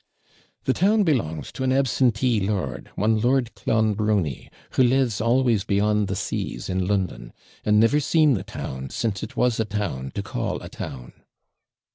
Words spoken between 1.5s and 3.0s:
to an absentee lord